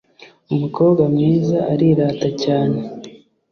umukobwa 0.53 1.03
mwiza 1.13 1.57
arirata 1.71 2.29
cyane 2.43 2.79